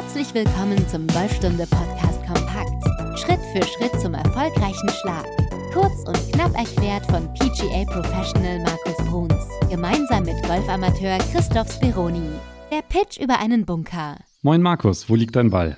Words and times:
Herzlich 0.00 0.32
willkommen 0.32 0.88
zum 0.88 1.08
Golfstunde 1.08 1.66
Podcast 1.66 2.24
Kompakt. 2.24 3.18
Schritt 3.18 3.40
für 3.52 3.66
Schritt 3.66 4.00
zum 4.00 4.14
erfolgreichen 4.14 4.88
Schlag. 4.90 5.26
Kurz 5.72 6.06
und 6.06 6.32
knapp 6.32 6.54
erklärt 6.54 7.04
von 7.06 7.26
PGA 7.34 7.84
Professional 7.84 8.60
Markus 8.60 8.96
Bruns. 9.08 9.34
Gemeinsam 9.68 10.22
mit 10.22 10.40
Golfamateur 10.46 11.18
Christoph 11.32 11.72
Speroni. 11.72 12.30
Der 12.70 12.82
Pitch 12.82 13.18
über 13.18 13.40
einen 13.40 13.66
Bunker. 13.66 14.18
Moin 14.42 14.62
Markus, 14.62 15.10
wo 15.10 15.16
liegt 15.16 15.34
dein 15.34 15.50
Ball? 15.50 15.76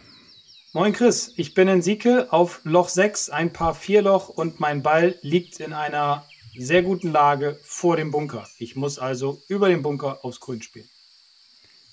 Moin 0.74 0.92
Chris, 0.92 1.32
ich 1.38 1.54
bin 1.54 1.68
in 1.68 1.80
Sieke 1.80 2.30
auf 2.30 2.60
Loch 2.64 2.90
6, 2.90 3.30
ein 3.30 3.54
paar 3.54 3.74
Vierloch 3.74 4.28
und 4.28 4.60
mein 4.60 4.82
Ball 4.82 5.18
liegt 5.22 5.60
in 5.60 5.72
einer 5.72 6.26
sehr 6.58 6.82
guten 6.82 7.10
Lage 7.10 7.58
vor 7.62 7.96
dem 7.96 8.10
Bunker. 8.10 8.46
Ich 8.58 8.76
muss 8.76 8.98
also 8.98 9.40
über 9.48 9.70
den 9.70 9.80
Bunker 9.80 10.22
aufs 10.26 10.40
Grün 10.40 10.60
spielen. 10.60 10.90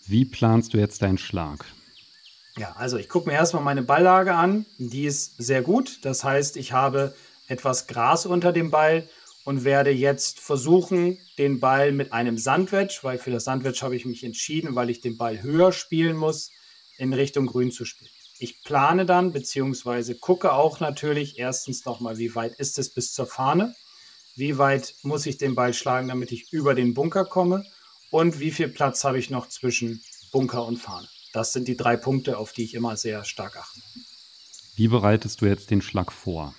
Wie 0.06 0.26
planst 0.26 0.74
du 0.74 0.78
jetzt 0.78 1.02
deinen 1.02 1.18
Schlag? 1.18 1.66
Ja, 2.58 2.72
also 2.76 2.98
ich 2.98 3.08
gucke 3.08 3.30
mir 3.30 3.36
erstmal 3.36 3.64
meine 3.64 3.84
Balllage 3.84 4.34
an. 4.34 4.66
Die 4.80 5.06
ist 5.06 5.36
sehr 5.38 5.62
gut. 5.62 6.00
Das 6.04 6.24
heißt, 6.24 6.58
ich 6.58 6.72
habe 6.72 7.14
etwas 7.48 7.86
Gras 7.86 8.26
unter 8.26 8.52
dem 8.52 8.72
Ball 8.72 9.08
und 9.46 9.64
werde 9.64 9.92
jetzt 9.92 10.40
versuchen, 10.40 11.20
den 11.38 11.60
Ball 11.60 11.92
mit 11.92 12.14
einem 12.14 12.38
Sandwedge, 12.38 13.00
weil 13.04 13.20
für 13.20 13.30
das 13.30 13.44
Sandwedge 13.44 13.82
habe 13.82 13.96
ich 13.96 14.06
mich 14.06 14.24
entschieden, 14.24 14.76
weil 14.76 14.90
ich 14.90 15.02
den 15.02 15.18
Ball 15.18 15.42
höher 15.44 15.72
spielen 15.72 16.18
muss, 16.18 16.50
in 16.98 17.14
Richtung 17.14 17.46
Grün 17.46 17.72
zu 17.72 17.86
spielen. 17.86 18.12
Ich 18.40 18.64
plane 18.64 19.06
dann, 19.06 19.32
beziehungsweise 19.32 20.16
gucke 20.16 20.52
auch 20.52 20.80
natürlich 20.80 21.38
erstens 21.38 21.86
nochmal, 21.86 22.18
wie 22.18 22.34
weit 22.34 22.56
ist 22.60 22.80
es 22.80 22.92
bis 22.94 23.14
zur 23.14 23.28
Fahne, 23.28 23.76
wie 24.36 24.58
weit 24.58 24.96
muss 25.04 25.28
ich 25.28 25.38
den 25.38 25.56
Ball 25.56 25.74
schlagen, 25.74 26.08
damit 26.08 26.32
ich 26.32 26.52
über 26.52 26.74
den 26.74 26.94
Bunker 26.96 27.26
komme 27.26 27.64
und 28.10 28.40
wie 28.40 28.52
viel 28.52 28.68
Platz 28.68 29.04
habe 29.04 29.20
ich 29.20 29.30
noch 29.30 29.48
zwischen 29.48 30.04
Bunker 30.32 30.66
und 30.66 30.78
Fahne. 30.78 31.08
Das 31.34 31.54
sind 31.54 31.68
die 31.68 31.78
drei 31.78 31.98
Punkte, 31.98 32.38
auf 32.38 32.54
die 32.54 32.64
ich 32.64 32.74
immer 32.74 32.98
sehr 32.98 33.24
stark 33.24 33.58
achte. 33.58 33.82
Wie 34.76 34.88
bereitest 34.88 35.42
du 35.42 35.46
jetzt 35.46 35.72
den 35.72 35.82
Schlag 35.82 36.12
vor? 36.12 36.54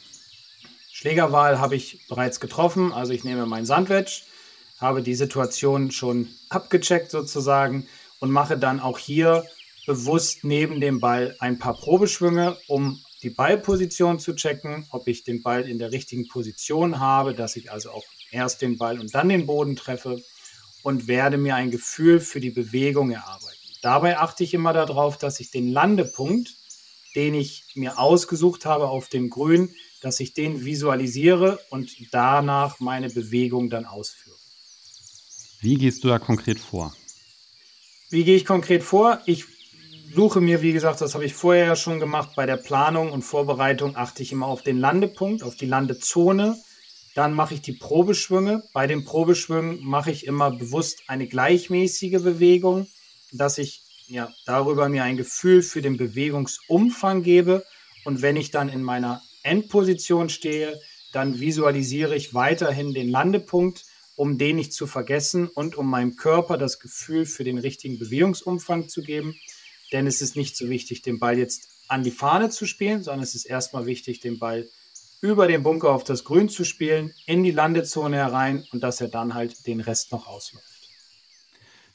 Schlägerwahl 0.91 1.61
habe 1.61 1.77
ich 1.77 2.07
bereits 2.09 2.41
getroffen, 2.41 2.93
also 2.93 3.13
ich 3.13 3.23
nehme 3.23 3.47
mein 3.47 3.65
Sandwedge, 3.65 4.23
habe 4.81 5.03
die 5.03 5.15
Situation 5.15 5.93
schon 5.93 6.29
abgecheckt 6.49 7.13
sozusagen 7.13 7.87
und 8.19 8.33
mache 8.33 8.59
dann 8.59 8.81
auch 8.81 8.99
hier 8.99 9.45
bewusst 9.87 10.43
neben 10.43 10.81
dem 10.81 10.99
Ball 10.99 11.37
ein 11.39 11.59
paar 11.59 11.75
Probeschwünge, 11.75 12.59
um 12.67 13.01
die 13.23 13.31
Ballposition 13.31 14.19
zu 14.19 14.35
checken, 14.35 14.87
ob 14.91 15.09
ich 15.09 15.25
den 15.25 15.43
Ball 15.43 15.69
in 15.69 15.79
der 15.79 15.93
richtigen 15.93 16.29
Position 16.29 17.01
habe, 17.01 17.35
dass 17.35 17.57
ich 17.57 17.71
also 17.73 17.91
auch 17.91 18.05
erst 18.31 18.63
den 18.63 18.79
Ball 18.79 19.01
und 19.01 19.15
dann 19.15 19.29
den 19.29 19.47
Boden 19.47 19.77
treffe 19.77 20.23
und 20.83 21.09
werde 21.09 21.39
mir 21.39 21.55
ein 21.55 21.71
Gefühl 21.71 22.21
für 22.21 22.41
die 22.41 22.51
Bewegung 22.51 23.11
erarbeiten. 23.11 23.68
Dabei 23.83 24.19
achte 24.19 24.45
ich 24.45 24.55
immer 24.55 24.73
darauf, 24.73 25.19
dass 25.19 25.41
ich 25.41 25.51
den 25.51 25.69
Landepunkt, 25.69 26.55
den 27.15 27.35
ich 27.35 27.65
mir 27.75 27.99
ausgesucht 27.99 28.65
habe 28.65 28.89
auf 28.89 29.09
dem 29.09 29.31
Grün, 29.31 29.75
dass 30.03 30.21
ich 30.21 30.35
den 30.35 30.65
visualisiere 30.65 31.59
und 31.71 31.91
danach 32.13 32.81
meine 32.81 33.09
Bewegung 33.09 33.71
dann 33.71 33.85
ausführe. 33.85 34.37
Wie 35.61 35.77
gehst 35.77 36.05
du 36.05 36.09
da 36.09 36.19
konkret 36.19 36.59
vor? 36.59 36.95
Wie 38.11 38.25
gehe 38.25 38.37
ich 38.37 38.45
konkret 38.45 38.83
vor? 38.83 39.21
Ich 39.27 39.45
suche 40.15 40.41
mir, 40.41 40.63
wie 40.63 40.73
gesagt, 40.73 41.01
das 41.01 41.15
habe 41.15 41.25
ich 41.25 41.35
vorher 41.35 41.67
ja 41.67 41.77
schon 41.77 42.01
gemacht, 42.01 42.31
bei 42.37 42.47
der 42.47 42.57
Planung 42.57 43.13
und 43.13 43.23
Vorbereitung 43.23 43.97
achte 43.97 44.23
ich 44.23 44.33
immer 44.33 44.47
auf 44.47 44.63
den 44.63 44.79
Landepunkt, 44.79 45.43
auf 45.43 45.57
die 45.57 45.67
Landezone. 45.67 46.57
Dann 47.15 47.35
mache 47.35 47.55
ich 47.55 47.63
die 47.63 47.73
Probeschwünge. 47.73 48.63
Bei 48.73 48.87
den 48.87 49.05
Probeschwüngen 49.05 49.85
mache 49.85 50.11
ich 50.11 50.27
immer 50.27 50.53
bewusst 50.53 51.03
eine 51.09 51.27
gleichmäßige 51.27 52.23
Bewegung, 52.23 52.87
dass 53.33 53.59
ich 53.59 53.83
ja 54.07 54.33
darüber 54.47 54.89
mir 54.89 55.05
ein 55.05 55.17
Gefühl 55.17 55.63
für 55.63 55.83
den 55.83 55.97
Bewegungsumfang 55.97 57.23
gebe. 57.23 57.65
Und 58.05 58.23
wenn 58.23 58.37
ich 58.37 58.51
dann 58.51 58.69
in 58.69 58.83
meiner 58.83 59.23
Endposition 59.43 60.29
stehe, 60.29 60.81
dann 61.13 61.41
visualisiere 61.41 62.17
ich 62.17 62.35
weiterhin 62.35 62.93
den 62.93 63.09
Landepunkt, 63.09 63.85
um 64.17 64.37
den 64.37 64.57
nicht 64.57 64.73
zu 64.73 64.87
vergessen 64.87 65.49
und 65.49 65.77
um 65.77 65.89
meinem 65.89 66.17
Körper 66.17 66.59
das 66.59 66.81
Gefühl 66.81 67.25
für 67.25 67.45
den 67.45 67.59
richtigen 67.59 67.99
Bewegungsumfang 67.99 68.89
zu 68.89 69.03
geben. 69.03 69.35
Denn 69.93 70.07
es 70.07 70.21
ist 70.21 70.37
nicht 70.37 70.57
so 70.57 70.69
wichtig, 70.69 71.03
den 71.03 71.19
Ball 71.19 71.39
jetzt 71.39 71.69
an 71.89 72.03
die 72.03 72.11
Fahne 72.11 72.51
zu 72.51 72.67
spielen, 72.67 73.03
sondern 73.03 73.23
es 73.23 73.35
ist 73.35 73.47
erstmal 73.47 73.87
wichtig, 73.87 74.21
den 74.21 74.39
Ball 74.39 74.69
über 75.21 75.49
den 75.49 75.63
Bunker 75.63 75.91
auf 75.91 76.05
das 76.05 76.25
Grün 76.25 76.49
zu 76.49 76.65
spielen, 76.65 77.13
in 77.27 77.43
die 77.43 77.51
Landezone 77.51 78.17
herein 78.17 78.65
und 78.73 78.83
dass 78.83 79.01
er 79.01 79.09
dann 79.09 79.35
halt 79.35 79.67
den 79.67 79.81
Rest 79.81 80.13
noch 80.13 80.27
ausläuft. 80.27 80.78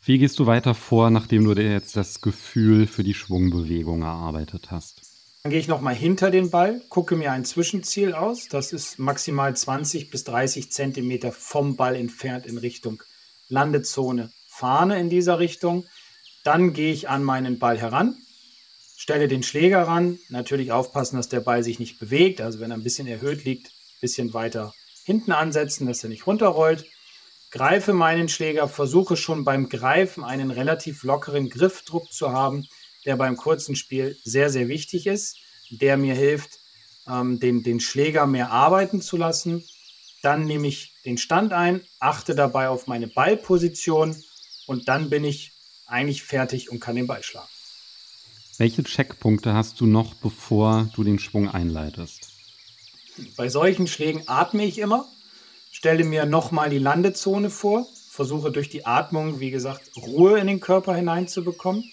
Wie 0.06 0.18
gehst 0.18 0.38
du 0.40 0.47
weiter 0.47 0.75
vor, 0.75 1.09
nachdem 1.12 1.46
du 1.46 1.53
dir 1.53 1.72
jetzt 1.72 1.96
das 1.96 2.19
Gefühl 2.19 2.88
für 2.88 3.06
die 3.06 3.14
Schwungbewegung 3.14 4.02
erarbeitet 4.02 4.69
hast? 4.69 5.02
Dann 5.44 5.52
gehe 5.52 5.62
ich 5.62 5.69
nochmal 5.69 5.96
hinter 5.96 6.30
den 6.30 6.50
Ball, 6.50 6.81
gucke 6.90 7.16
mir 7.16 7.31
ein 7.31 7.46
Zwischenziel 7.46 8.13
aus. 8.13 8.50
Das 8.50 8.74
ist 8.74 9.00
maximal 9.00 9.56
20 9.56 10.09
bis 10.09 10.25
30 10.25 10.74
Zentimeter 10.74 11.31
vom 11.31 11.78
Ball 11.78 11.96
entfernt 11.96 12.46
in 12.46 12.58
Richtung 12.58 13.02
Landezone, 13.47 14.30
Fahne 14.50 15.00
in 15.00 15.09
dieser 15.09 15.40
Richtung. 15.40 15.86
Dann 16.44 16.74
gehe 16.74 16.92
ich 16.92 17.08
an 17.08 17.24
meinen 17.24 17.58
Ball 17.58 17.80
heran, 17.80 18.18
stelle 18.97 19.30
den 19.30 19.42
Schläger 19.42 19.84
ran, 19.84 20.19
natürlich 20.28 20.74
aufpassen, 20.74 21.16
dass 21.16 21.30
der 21.30 21.40
Ball 21.40 21.63
sich 21.63 21.80
nicht 21.80 22.00
bewegt, 22.00 22.42
also 22.42 22.59
wenn 22.59 22.72
er 22.72 22.78
ein 22.78 22.84
bisschen 22.84 23.08
erhöht 23.08 23.46
liegt, 23.46 23.68
ein 23.68 24.02
bisschen 24.02 24.34
weiter 24.34 24.74
hinten 25.06 25.31
ansetzen, 25.31 25.88
dass 25.88 26.03
er 26.03 26.09
nicht 26.09 26.28
runterrollt. 26.28 26.86
Greife 27.53 27.94
meinen 27.94 28.30
Schläger, 28.30 28.68
versuche 28.68 29.16
schon 29.16 29.44
beim 29.46 29.69
Greifen 29.69 30.24
einen 30.24 30.50
relativ 30.50 31.03
lockeren 31.03 31.52
Griffdruck 31.52 32.12
zu 32.12 32.31
haben, 32.31 32.68
der 33.06 33.16
beim 33.16 33.38
kurzen 33.38 33.75
Spiel 33.75 34.18
sehr, 34.24 34.50
sehr 34.50 34.68
wichtig 34.69 35.06
ist, 35.06 35.38
der 35.69 35.96
mir 35.97 36.16
hilft, 36.16 36.58
ähm, 37.08 37.40
den, 37.40 37.62
den 37.62 37.80
Schläger 37.80 38.25
mehr 38.25 38.50
arbeiten 38.50 39.03
zu 39.03 39.18
lassen. 39.18 39.63
Dann 40.24 40.46
nehme 40.46 40.68
ich 40.68 40.96
den 41.06 41.19
Stand 41.19 41.53
ein, 41.53 41.81
achte 42.00 42.34
dabei 42.34 42.69
auf 42.69 42.88
meine 42.88 43.08
Ballposition 43.08 44.16
und 44.66 44.88
dann 44.88 45.12
bin 45.12 45.24
ich 45.24 45.52
eigentlich 45.86 46.24
fertig 46.24 46.72
und 46.72 46.80
kann 46.80 46.96
den 46.96 47.06
Ball 47.06 47.22
schlagen. 47.22 47.50
Welche 48.58 48.84
Checkpunkte 48.84 49.53
hast 49.53 49.80
du 49.80 49.86
noch, 49.86 50.16
bevor 50.16 50.90
du 50.96 51.03
den 51.03 51.19
Schwung 51.19 51.50
einleitest? 51.50 52.30
Bei 53.38 53.47
solchen 53.47 53.86
Schlägen 53.86 54.24
atme 54.25 54.66
ich 54.66 54.80
immer, 54.80 55.08
stelle 55.84 56.06
mir 56.06 56.26
nochmal 56.26 56.70
die 56.70 56.78
Landezone 56.78 57.50
vor, 57.50 57.86
versuche 58.10 58.54
durch 58.54 58.70
die 58.70 58.86
Atmung, 58.86 59.42
wie 59.42 59.52
gesagt, 59.52 59.92
Ruhe 59.98 60.40
in 60.40 60.48
den 60.48 60.62
Körper 60.62 60.96
hineinzubekommen, 60.96 61.84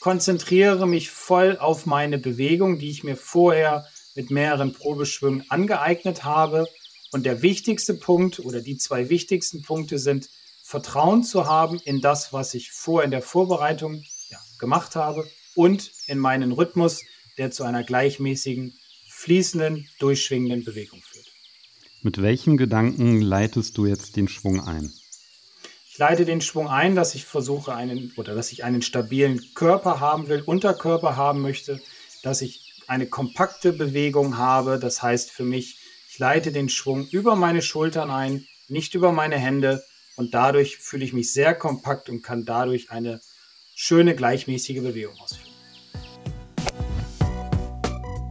konzentriere 0.00 0.86
mich 0.86 1.10
voll 1.10 1.58
auf 1.58 1.84
meine 1.84 2.16
Bewegung, 2.16 2.78
die 2.78 2.88
ich 2.88 3.04
mir 3.04 3.16
vorher 3.16 3.86
mit 4.14 4.30
mehreren 4.30 4.72
Probeschwüngen 4.72 5.44
angeeignet 5.50 6.24
habe. 6.24 6.66
Und 7.12 7.26
der 7.26 7.42
wichtigste 7.42 7.92
Punkt 7.92 8.40
oder 8.40 8.62
die 8.62 8.78
zwei 8.78 9.10
wichtigsten 9.10 9.60
Punkte 9.60 9.98
sind, 9.98 10.30
Vertrauen 10.62 11.22
zu 11.22 11.44
haben 11.44 11.78
in 11.84 12.00
das, 12.00 12.32
was 12.32 12.54
ich 12.54 12.72
vor 12.72 13.04
in 13.04 13.10
der 13.10 13.20
Vorbereitung 13.20 14.04
ja, 14.30 14.38
gemacht 14.58 14.96
habe 14.96 15.28
und 15.54 15.92
in 16.06 16.18
meinen 16.18 16.52
Rhythmus, 16.52 17.02
der 17.36 17.50
zu 17.50 17.64
einer 17.64 17.84
gleichmäßigen, 17.84 18.72
fließenden, 19.10 19.86
durchschwingenden 19.98 20.64
Bewegung 20.64 21.02
führt. 21.02 21.17
Mit 22.08 22.22
welchem 22.22 22.56
Gedanken 22.56 23.20
leitest 23.20 23.76
du 23.76 23.84
jetzt 23.84 24.16
den 24.16 24.28
Schwung 24.28 24.66
ein? 24.66 24.90
Ich 25.90 25.98
leite 25.98 26.24
den 26.24 26.40
Schwung 26.40 26.66
ein, 26.66 26.96
dass 26.96 27.14
ich 27.14 27.26
versuche 27.26 27.74
einen 27.74 28.14
oder 28.16 28.34
dass 28.34 28.50
ich 28.50 28.64
einen 28.64 28.80
stabilen 28.80 29.42
Körper 29.52 30.00
haben 30.00 30.28
will, 30.28 30.40
Unterkörper 30.40 31.16
haben 31.16 31.42
möchte, 31.42 31.82
dass 32.22 32.40
ich 32.40 32.82
eine 32.86 33.08
kompakte 33.08 33.74
Bewegung 33.74 34.38
habe. 34.38 34.78
Das 34.78 35.02
heißt 35.02 35.30
für 35.30 35.44
mich, 35.44 35.80
ich 36.08 36.18
leite 36.18 36.50
den 36.50 36.70
Schwung 36.70 37.06
über 37.08 37.36
meine 37.36 37.60
Schultern 37.60 38.10
ein, 38.10 38.46
nicht 38.68 38.94
über 38.94 39.12
meine 39.12 39.36
Hände, 39.36 39.84
und 40.16 40.32
dadurch 40.32 40.78
fühle 40.78 41.04
ich 41.04 41.12
mich 41.12 41.30
sehr 41.34 41.54
kompakt 41.54 42.08
und 42.08 42.22
kann 42.22 42.46
dadurch 42.46 42.90
eine 42.90 43.20
schöne 43.74 44.16
gleichmäßige 44.16 44.80
Bewegung 44.80 45.14
ausführen. 45.20 45.48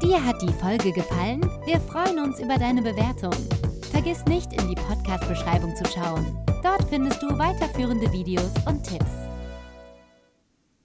Dir 0.01 0.23
hat 0.23 0.41
die 0.41 0.53
Folge 0.53 0.93
gefallen? 0.93 1.41
Wir 1.65 1.79
freuen 1.81 2.17
uns 2.19 2.39
über 2.39 2.57
deine 2.57 2.81
Bewertung. 2.81 3.33
Vergiss 3.97 4.23
nicht, 4.25 4.53
in 4.53 4.67
die 4.67 4.75
Podcast-Beschreibung 4.75 5.75
zu 5.75 5.83
schauen. 5.85 6.37
Dort 6.61 6.87
findest 6.87 7.19
du 7.23 7.35
weiterführende 7.35 8.11
Videos 8.11 8.51
und 8.67 8.83
Tipps. 8.83 9.09